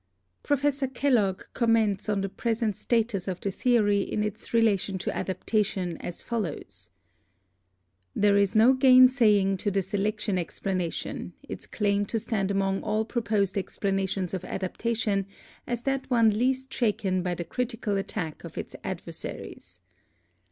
[0.41, 5.45] Professor Kellogg comments on the present status of the theory in its relation to adap
[5.45, 6.89] tations as follows:
[8.15, 13.05] "There is no gainsaying to the selec tion explanation its claim to stand among all
[13.05, 15.27] proposed ex planations of adaptation
[15.67, 19.81] as that one least shaken by the critical attack of its adversaries.